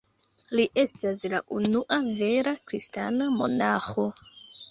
[0.59, 4.09] Li estas la unua vera kristana monaĥo.